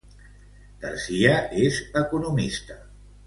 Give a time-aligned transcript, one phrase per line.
[0.85, 1.35] García
[1.67, 2.79] és economista.